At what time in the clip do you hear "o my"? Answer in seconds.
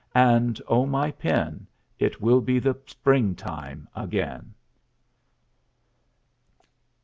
0.67-1.11